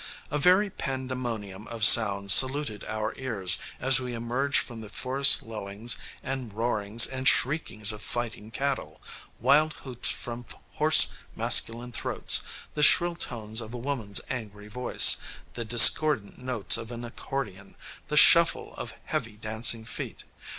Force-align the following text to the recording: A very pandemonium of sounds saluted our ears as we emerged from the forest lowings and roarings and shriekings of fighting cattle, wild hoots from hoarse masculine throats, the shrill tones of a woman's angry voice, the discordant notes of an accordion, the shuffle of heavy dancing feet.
A 0.31 0.39
very 0.39 0.71
pandemonium 0.71 1.67
of 1.67 1.83
sounds 1.83 2.33
saluted 2.33 2.83
our 2.85 3.13
ears 3.19 3.59
as 3.79 3.99
we 3.99 4.15
emerged 4.15 4.57
from 4.57 4.81
the 4.81 4.89
forest 4.89 5.43
lowings 5.43 5.95
and 6.23 6.51
roarings 6.51 7.05
and 7.05 7.27
shriekings 7.27 7.91
of 7.91 8.01
fighting 8.01 8.49
cattle, 8.49 8.99
wild 9.39 9.73
hoots 9.73 10.09
from 10.09 10.47
hoarse 10.71 11.13
masculine 11.35 11.91
throats, 11.91 12.41
the 12.73 12.81
shrill 12.81 13.15
tones 13.15 13.61
of 13.61 13.75
a 13.75 13.77
woman's 13.77 14.21
angry 14.27 14.67
voice, 14.67 15.17
the 15.53 15.63
discordant 15.65 16.39
notes 16.39 16.77
of 16.77 16.91
an 16.91 17.05
accordion, 17.05 17.75
the 18.07 18.17
shuffle 18.17 18.73
of 18.79 18.95
heavy 19.05 19.33
dancing 19.37 19.85
feet. 19.85 20.23